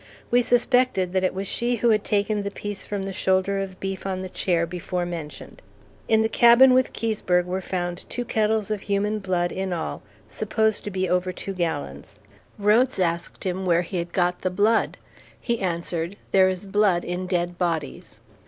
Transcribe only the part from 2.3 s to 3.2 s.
the piece from the